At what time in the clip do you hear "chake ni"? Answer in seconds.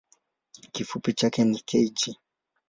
1.13-1.59